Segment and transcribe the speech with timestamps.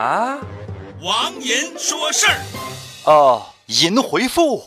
[0.00, 0.38] 啊，
[1.02, 2.40] 王银说事儿。
[3.04, 4.64] 哦，银回复。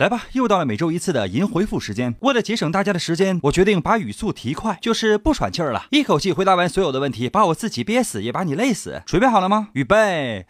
[0.00, 2.16] 来吧，又到了每周一次的银回复时间。
[2.18, 9.02] 为了节省大家的时间，我决定把语速提快，就是不喘气儿了，一口气回答完所有的问题，把我自己憋死，也把你累死。
[9.06, 9.68] 准备好了吗？
[9.74, 10.46] 预备。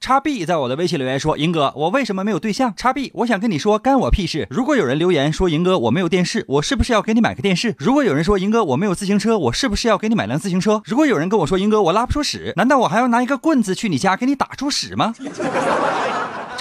[0.00, 4.46] 叉 B 在我的微信留言说：“银哥，我为什么没有对象？”叉 B，我想跟你说，干我屁事。
[4.50, 7.74] 如果有人留言说银哥我没有电视，我是不是要给你买个电视？
[7.78, 10.82] 如果有人说银哥我没有自行车，我是不是要给你买辆自行车？
[10.84, 15.14] 如果有人跟我说银哥我拉不出屎，难道我还要拿一个棍子去你家给你打出屎吗？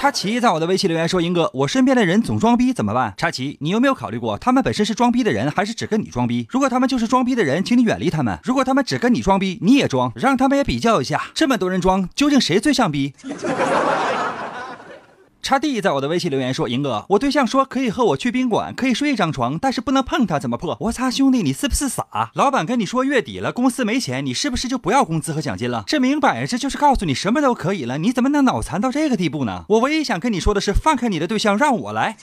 [0.03, 6.45] 插奇在我的微信留言说：“英哥，我身边的人总装逼怎么办？”插奇，你有没有考虑过，他们本身是装逼的人，还是只跟你装逼？
[6.49, 13.13] 如果他们就是装逼的人，请你远离他们；如果他们只跟你装逼，你也装，让他们也比较一下，这么多人装，究竟谁最像逼？
[15.43, 22.31] 叉 D 在我的微信留言说：“银哥，我对象说可以和我去宾馆，可以睡一张床，但是不能碰他，怎么破？”我擦，兄弟，你是不是傻？
[22.33, 25.83] 老板跟你说月底了，公司没钱，你是不是就不要工资和奖金了？
[25.85, 29.65] 这明摆着就是告诉你什么都可以了，你怎么能脑残到这个地步呢？
[29.67, 32.15] 我唯一想跟你说的是，放开你的对象，让我来。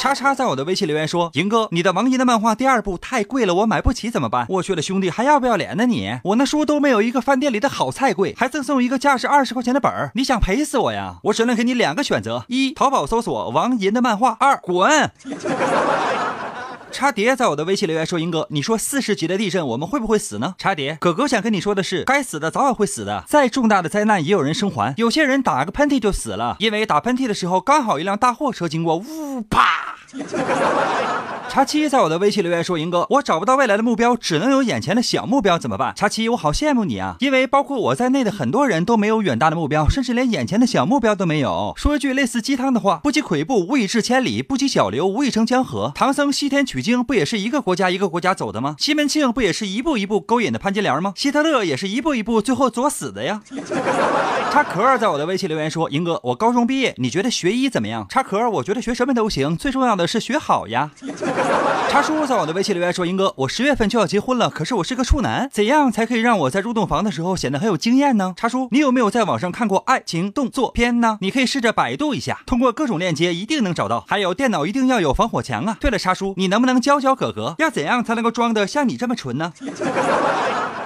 [0.00, 6.20] 叉叉在我的微信留言说：“银哥，你的王银的漫画第二部太贵了，我买不起怎么办？”我去了，兄弟，还要不要脸呢你？
[6.24, 11.16] 我那书都没有一个饭店里的好菜贵，还赠送一个价值二十块钱的本儿，你想赔死我呀？
[11.24, 15.10] 我只能给你两个选择：一，淘宝搜索王银的漫画；二，滚。
[16.92, 23.24] 叉蝶在我的微信留言说：“英哥，你说四十级的地震我们会不会死呢？”叉蝶，哥哥想跟你说的是，该死的早晚会死的。
[23.28, 29.96] 再重大的灾难也有人生还，有些人打个喷嚏就死了，因为打喷嚏的时候刚好一辆大货车经过，呜啪。
[31.50, 41.72] 茶七在我的微信留言说：“英哥，我找不到未来的目标，只能有眼前的小目标，怎么办？”茶七，我好羡慕你啊，因为包括我在内的很多人都没有远大的目标，甚至连眼前的小目标都没有。
[41.76, 48.76] 说一句类似鸡汤的话：“不积跬步，无以至千里；不积小流，无以成江河。”唐僧西天取经不也是一个国家一个国家走的吗？
[48.78, 51.12] 西门庆不也是一步一步勾引的潘金莲吗？
[51.16, 53.42] 希特勒也是一步一步最后作死的呀。
[54.50, 60.90] 叉壳在我的微信留言说：“英哥，我高中毕业，你觉得学医怎么样？”叉壳，我觉得学什么都行，最重要的是学好呀。
[61.88, 71.18] 叉叔在我的微信留言说：“英哥，我十月份就要结婚了，可是我是个处男，怎样才可以让我在入洞房的时候显得很有经验呢？”叉叔，你有没有在网上看过爱情动作片呢？
[71.20, 74.04] 你可以试着百度一下，通过各种链接一定能找到。
[74.08, 75.76] 还有电脑一定要有防火墙啊！
[75.80, 79.52] 对了，叉叔，你能不能教教哥哥，要怎样才能够装的像你这么纯呢？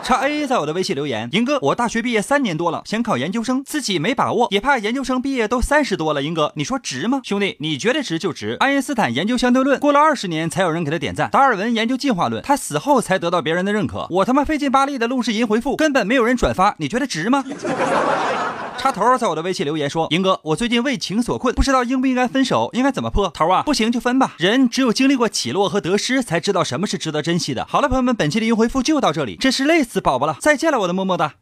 [0.05, 7.23] 叉 A 在我的微信留言，银哥，我大学毕业三年多了，想考研究生，自己没把握，也怕研究生毕业都三十多了，银哥，你说值吗？
[7.25, 8.59] 兄弟，你觉得值就值。
[8.61, 14.07] 爱因斯坦研究相对论，过了二十年才有人给他点赞；达尔文研究进化论，他死后才得到别人的认可。
[14.11, 17.43] 我他妈费劲巴力的录制银回复，根本没有人转发，你觉得值吗？
[18.79, 23.29] 插头在我的微信留言说：“银哥，我最近为情所困，不知道应不应该分手，应该怎么破？
[23.31, 24.35] 头啊，不行就分吧。
[24.39, 31.35] 人只有经历过起落和得失，才知道什么是值得珍惜的。”好了，朋友们，本期的云回复就到这里，真是累死宝宝了，再见了，我的么么哒。